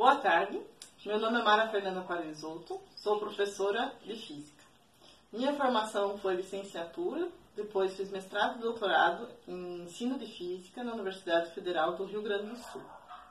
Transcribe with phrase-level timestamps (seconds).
[0.00, 0.58] Boa tarde,
[1.04, 4.64] meu nome é Mara Fernanda Quaresotto, sou professora de Física.
[5.30, 11.50] Minha formação foi licenciatura, depois fiz mestrado e doutorado em ensino de Física na Universidade
[11.50, 12.80] Federal do Rio Grande do Sul.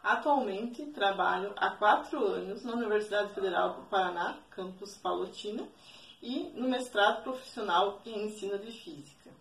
[0.04, 5.68] Atualmente trabalho há quatro anos na Universidade Federal do Paraná, campus Palotina,
[6.22, 9.32] e no mestrado profissional em ensino de Física.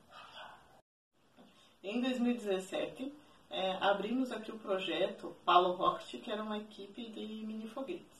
[1.82, 3.12] Em 2017,
[3.50, 8.18] é, abrimos aqui o projeto Palo Rocket, que era uma equipe de mini foguetes.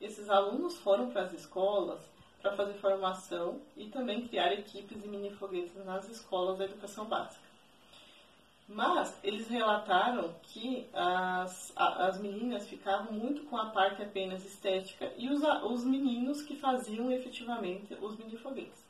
[0.00, 2.00] Esses alunos foram para as escolas
[2.40, 7.42] para fazer formação e também criar equipes de mini foguetes nas escolas da educação básica.
[8.68, 15.28] Mas eles relataram que as, as meninas ficavam muito com a parte apenas estética e
[15.28, 18.83] os, os meninos que faziam efetivamente os mini foguetes.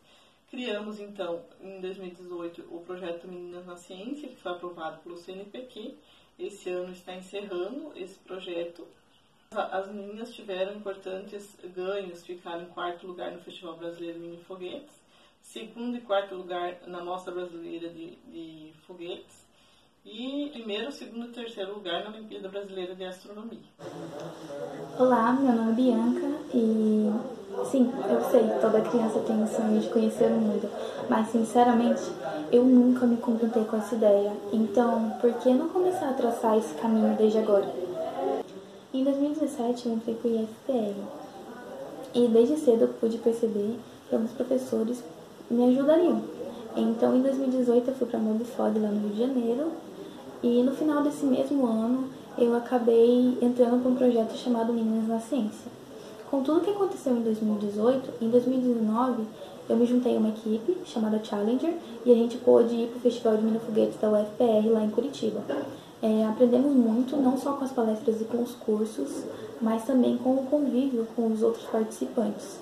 [0.54, 5.96] Criamos então em 2018 o projeto Meninas na Ciência, que foi aprovado pelo CNPq.
[6.38, 8.86] Esse ano está encerrando esse projeto.
[9.50, 14.94] As meninas tiveram importantes ganhos, ficaram em quarto lugar no Festival Brasileiro Mini Foguetes,
[15.40, 19.43] segundo e quarto lugar na Mostra Brasileira de, de Foguetes
[20.06, 23.58] e primeiro, segundo e terceiro lugar na Olimpíada Brasileira de Astronomia.
[24.98, 27.10] Olá, meu nome é Bianca e
[27.64, 30.68] sim, eu sei, toda criança tem o sonho de conhecer o mundo,
[31.08, 32.02] mas sinceramente
[32.52, 34.32] eu nunca me contentei com essa ideia.
[34.52, 37.74] Então, por que não começar a traçar esse caminho desde agora?
[38.92, 40.94] Em 2017 eu entrei para o IFPR
[42.12, 45.02] e desde cedo eu pude perceber que alguns professores
[45.50, 46.22] me ajudariam.
[46.76, 49.72] Então, em 2018 eu fui para a Mobifog lá no Rio de Janeiro
[50.44, 52.04] e no final desse mesmo ano,
[52.36, 55.72] eu acabei entrando para um projeto chamado Meninas na Ciência.
[56.30, 59.24] Com tudo que aconteceu em 2018, em 2019
[59.70, 63.00] eu me juntei a uma equipe chamada Challenger e a gente pôde ir para o
[63.00, 65.40] Festival de Minofoguetes da UFPR lá em Curitiba.
[66.02, 69.24] É, aprendemos muito, não só com as palestras e com os cursos,
[69.62, 72.58] mas também com o convívio com os outros participantes.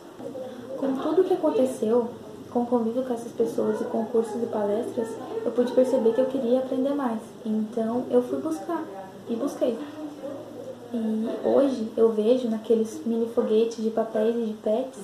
[0.76, 2.10] Com tudo o que aconteceu,
[2.52, 5.08] com o convívio com essas pessoas e com cursos e palestras,
[5.44, 7.20] eu pude perceber que eu queria aprender mais.
[7.44, 8.84] Então eu fui buscar
[9.28, 9.78] e busquei.
[10.92, 15.00] E hoje eu vejo naqueles mini foguetes de papéis e de pets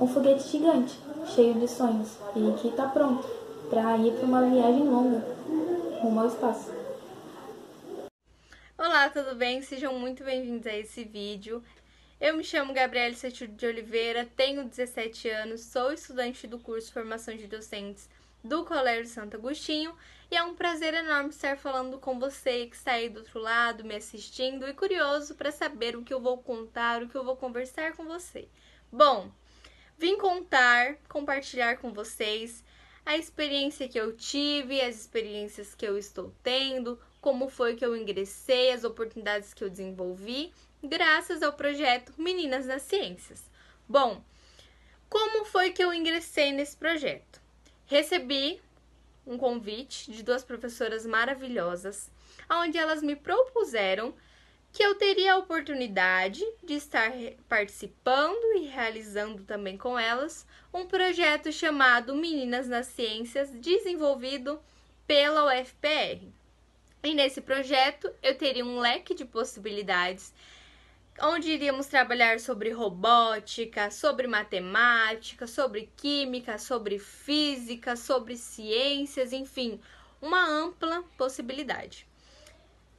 [0.00, 0.98] um foguete gigante,
[1.34, 3.26] cheio de sonhos e que está pronto
[3.68, 5.22] para ir para uma viagem longa
[6.00, 6.72] rumo ao espaço.
[8.78, 9.60] Olá, tudo bem?
[9.60, 11.62] Sejam muito bem-vindos a esse vídeo.
[12.20, 17.36] Eu me chamo Gabriela Setudo de Oliveira, tenho 17 anos, sou estudante do curso Formação
[17.36, 18.08] de Docentes
[18.42, 19.94] do Colégio Santo Agostinho
[20.28, 23.84] e é um prazer enorme estar falando com você que está aí do outro lado,
[23.84, 27.36] me assistindo e curioso para saber o que eu vou contar, o que eu vou
[27.36, 28.48] conversar com você.
[28.90, 29.30] Bom,
[29.96, 32.64] vim contar, compartilhar com vocês
[33.06, 37.96] a experiência que eu tive, as experiências que eu estou tendo, como foi que eu
[37.96, 40.52] ingressei, as oportunidades que eu desenvolvi
[40.82, 43.42] graças ao projeto Meninas nas Ciências.
[43.88, 44.22] Bom,
[45.08, 47.40] como foi que eu ingressei nesse projeto?
[47.86, 48.60] Recebi
[49.26, 52.10] um convite de duas professoras maravilhosas,
[52.50, 54.14] onde elas me propuseram
[54.72, 57.10] que eu teria a oportunidade de estar
[57.48, 64.60] participando e realizando também com elas um projeto chamado Meninas nas Ciências, desenvolvido
[65.06, 66.28] pela UFPR.
[67.02, 70.32] E nesse projeto eu teria um leque de possibilidades
[71.20, 79.80] onde iríamos trabalhar sobre robótica, sobre matemática, sobre química, sobre física, sobre ciências, enfim,
[80.20, 82.06] uma ampla possibilidade.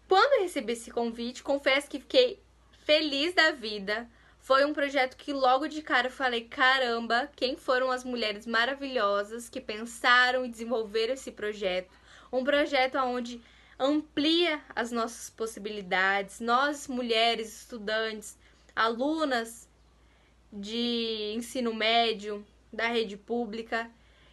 [0.08, 2.42] Quando recebi esse convite, confesso que fiquei
[2.84, 4.10] feliz da vida.
[4.40, 9.50] Foi um projeto que logo de cara eu falei: caramba, quem foram as mulheres maravilhosas
[9.50, 11.94] que pensaram e desenvolveram esse projeto?
[12.32, 13.42] Um projeto onde
[13.80, 16.40] amplia as nossas possibilidades.
[16.40, 18.38] Nós, mulheres, estudantes,
[18.76, 19.68] alunas
[20.52, 23.90] de ensino médio, da rede pública.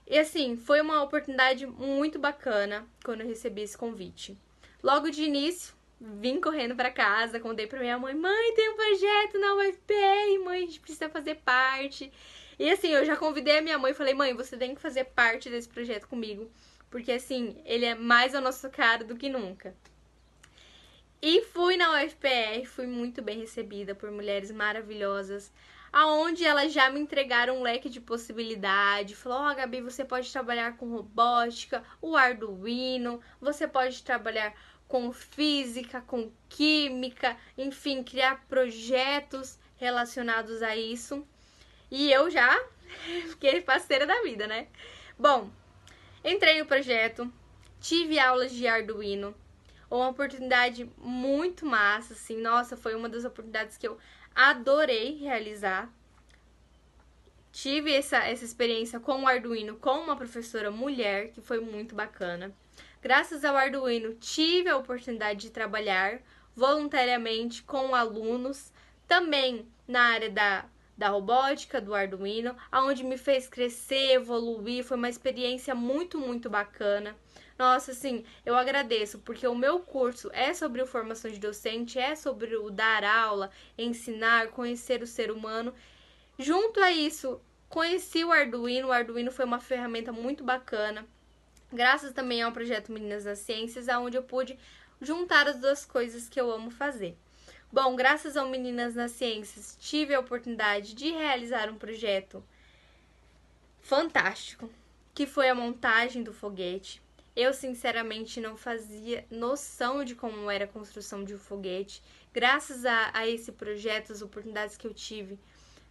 [0.07, 4.37] E assim, foi uma oportunidade muito bacana quando eu recebi esse convite.
[4.83, 9.39] Logo de início, vim correndo para casa, contei para minha mãe: "Mãe, tem um projeto
[9.39, 12.13] na UFPR, mãe, a gente precisa fazer parte".
[12.59, 15.51] E assim, eu já convidei a minha mãe falei: "Mãe, você tem que fazer parte
[15.51, 16.51] desse projeto comigo"
[16.91, 19.75] porque assim, ele é mais ao nosso cara do que nunca.
[21.21, 25.51] E fui na UFPR, fui muito bem recebida por mulheres maravilhosas,
[25.93, 29.17] aonde elas já me entregaram um leque de possibilidade.
[29.17, 34.55] Falou: "Ó, oh, Gabi, você pode trabalhar com robótica, o Arduino, você pode trabalhar
[34.87, 41.27] com física, com química, enfim, criar projetos relacionados a isso".
[41.91, 42.63] E eu já
[43.31, 44.69] fiquei parceira da vida, né?
[45.19, 45.51] Bom,
[46.29, 47.33] Entrei no projeto,
[47.81, 49.33] tive aulas de Arduino,
[49.89, 52.41] uma oportunidade muito massa, assim.
[52.41, 53.97] Nossa, foi uma das oportunidades que eu
[54.35, 55.89] adorei realizar.
[57.53, 62.53] Tive essa, essa experiência com o Arduino com uma professora mulher, que foi muito bacana.
[63.01, 66.21] Graças ao Arduino, tive a oportunidade de trabalhar
[66.57, 68.73] voluntariamente com alunos,
[69.07, 70.65] também na área da,
[70.97, 77.15] da robótica, do Arduino, aonde me fez crescer, evoluir, foi uma experiência muito, muito bacana.
[77.59, 82.55] Nossa, assim, eu agradeço, porque o meu curso é sobre formação de docente, é sobre
[82.57, 85.73] o dar aula, ensinar, conhecer o ser humano.
[86.39, 88.89] Junto a isso, conheci o Arduino.
[88.89, 91.07] O Arduino foi uma ferramenta muito bacana.
[91.73, 94.59] Graças também ao projeto Meninas das Ciências, aonde eu pude
[95.01, 97.17] juntar as duas coisas que eu amo fazer.
[97.73, 102.43] Bom, graças ao Meninas nas Ciências, tive a oportunidade de realizar um projeto
[103.83, 104.71] fantástico,
[105.13, 107.03] que foi a montagem do foguete.
[107.35, 112.03] Eu, sinceramente, não fazia noção de como era a construção de um foguete.
[112.33, 115.39] Graças a, a esse projeto, as oportunidades que eu tive,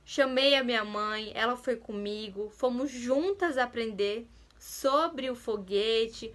[0.06, 4.26] chamei a minha mãe, ela foi comigo, fomos juntas aprender
[4.58, 6.34] sobre o foguete,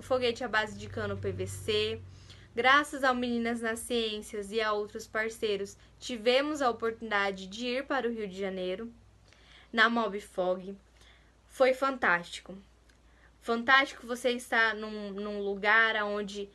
[0.00, 2.00] foguete à base de cano PVC.
[2.54, 8.08] Graças ao Meninas nas Ciências e a outros parceiros, tivemos a oportunidade de ir para
[8.08, 8.92] o Rio de Janeiro,
[9.72, 10.76] na Mobfog.
[11.48, 12.56] Foi fantástico
[13.42, 16.48] fantástico você estar num, num lugar onde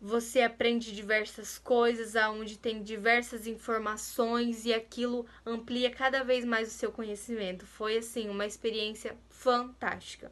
[0.00, 6.72] você aprende diversas coisas, aonde tem diversas informações e aquilo amplia cada vez mais o
[6.72, 7.66] seu conhecimento.
[7.66, 10.30] Foi assim uma experiência fantástica.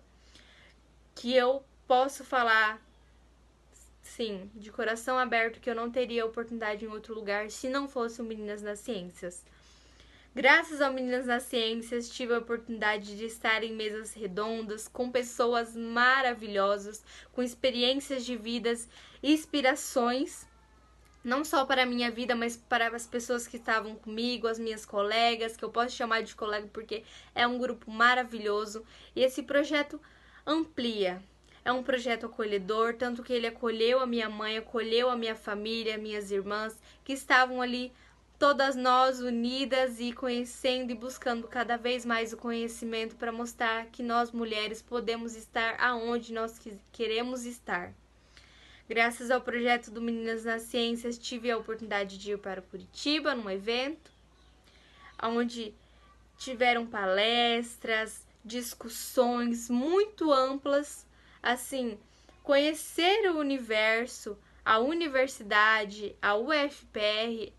[1.15, 2.79] Que eu posso falar
[4.03, 8.21] sim, de coração aberto que eu não teria oportunidade em outro lugar se não fosse
[8.21, 9.45] o Meninas nas Ciências.
[10.35, 15.77] Graças ao Meninas nas Ciências, tive a oportunidade de estar em mesas redondas com pessoas
[15.77, 18.89] maravilhosas, com experiências de vidas,
[19.23, 20.47] inspirações,
[21.23, 24.87] não só para a minha vida, mas para as pessoas que estavam comigo, as minhas
[24.87, 27.05] colegas, que eu posso chamar de colega porque
[27.35, 28.85] é um grupo maravilhoso.
[29.15, 30.01] E esse projeto
[30.47, 31.23] amplia,
[31.65, 35.97] é um projeto acolhedor, tanto que ele acolheu a minha mãe, acolheu a minha família,
[35.97, 37.93] minhas irmãs, que estavam ali
[38.39, 44.03] todas nós unidas e conhecendo e buscando cada vez mais o conhecimento para mostrar que
[44.03, 46.61] nós mulheres podemos estar aonde nós
[46.91, 47.95] queremos estar.
[48.89, 53.49] Graças ao projeto do Meninas nas Ciências, tive a oportunidade de ir para Curitiba num
[53.49, 54.11] evento,
[55.23, 55.73] onde
[56.37, 61.07] tiveram palestras, discussões muito amplas,
[61.43, 61.99] assim,
[62.43, 67.53] conhecer o universo, a universidade, a UFPR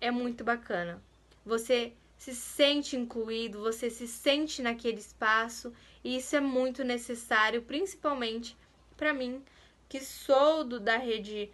[0.00, 1.02] é muito bacana.
[1.44, 5.72] Você se sente incluído, você se sente naquele espaço
[6.04, 8.56] e isso é muito necessário, principalmente
[8.96, 9.42] para mim,
[9.88, 11.50] que sou do, da rede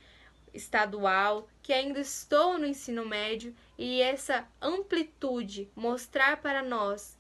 [0.53, 7.18] estadual, que ainda estou no ensino médio e essa amplitude mostrar para nós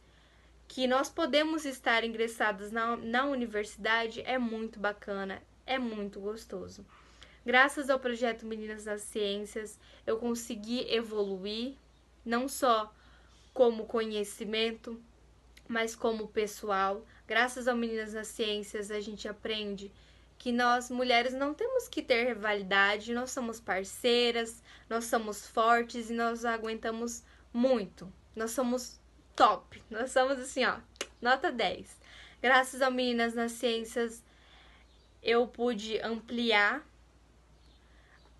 [0.68, 6.84] que nós podemos estar ingressados na, na universidade é muito bacana, é muito gostoso.
[7.44, 11.74] Graças ao projeto Meninas das Ciências, eu consegui evoluir,
[12.24, 12.92] não só
[13.54, 15.00] como conhecimento,
[15.66, 17.04] mas como pessoal.
[17.26, 19.90] Graças ao Meninas das Ciências, a gente aprende
[20.38, 26.12] que nós mulheres não temos que ter rivalidade, nós somos parceiras, nós somos fortes e
[26.12, 28.12] nós aguentamos muito.
[28.36, 28.97] Nós somos
[29.38, 30.78] top, nós somos assim, ó,
[31.22, 31.96] nota 10.
[32.42, 34.20] Graças ao Meninas nas Ciências,
[35.22, 36.84] eu pude ampliar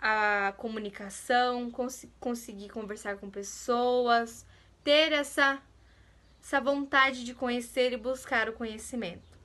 [0.01, 4.45] a comunicação, cons conseguir conversar com pessoas,
[4.83, 5.63] ter essa,
[6.43, 9.39] essa vontade de conhecer e buscar o conhecimento.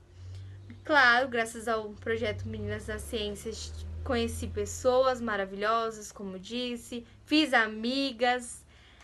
[0.84, 3.72] Claro, graças ao projeto Meninas das Ciências,
[4.04, 8.63] conheci pessoas maravilhosas, como disse, fiz amigas,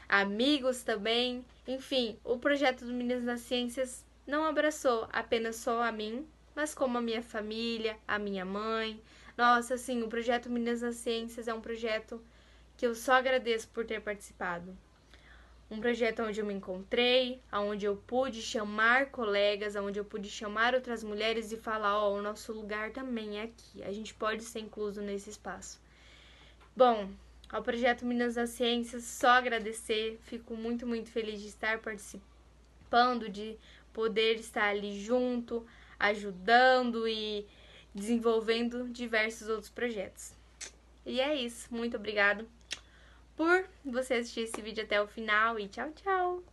[0.10, 1.46] amigos também.
[1.68, 6.98] Enfim, o projeto do Meninas das Ciências não abraçou apenas só a mim, mas como
[6.98, 9.00] a minha família, a minha mãe,
[9.38, 12.22] nossa, assim, o projeto Meninas nas Ciências é um projeto
[12.76, 14.76] que eu só agradeço por ter participado.
[15.72, 20.74] Um projeto onde eu me encontrei, onde eu pude chamar colegas, onde eu pude chamar
[20.74, 24.44] outras mulheres e falar: ó, oh, o nosso lugar também é aqui, a gente pode
[24.44, 25.80] ser incluso nesse espaço.
[26.76, 27.10] Bom,
[27.52, 33.58] ao projeto Minas das Ciências, só agradecer, fico muito, muito feliz de estar participando, de
[33.92, 35.66] poder estar ali junto,
[36.00, 37.48] ajudando e
[37.94, 40.34] desenvolvendo diversos outros projetos.
[41.06, 41.74] E é isso.
[41.74, 42.48] Muito obrigado
[43.36, 46.44] por você assistir esse vídeo até o final e tchau, tchau!